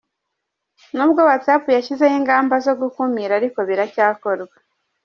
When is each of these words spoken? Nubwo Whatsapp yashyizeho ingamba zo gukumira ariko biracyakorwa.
Nubwo 0.95 1.19
Whatsapp 1.27 1.63
yashyizeho 1.75 2.15
ingamba 2.19 2.55
zo 2.65 2.73
gukumira 2.81 3.31
ariko 3.39 3.59
biracyakorwa. 3.69 4.57